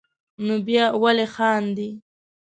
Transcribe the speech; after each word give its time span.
نو 0.45 0.55
بیا 0.67 0.85
ولې 1.01 1.27
خاندې. 1.35 1.89